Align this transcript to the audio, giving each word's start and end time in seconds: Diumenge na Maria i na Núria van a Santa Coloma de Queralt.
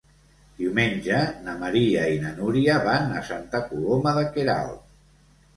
Diumenge 0.61 1.19
na 1.49 1.53
Maria 1.59 2.05
i 2.13 2.17
na 2.25 2.33
Núria 2.39 2.79
van 2.89 3.13
a 3.21 3.21
Santa 3.31 3.63
Coloma 3.69 4.15
de 4.21 4.25
Queralt. 4.39 4.85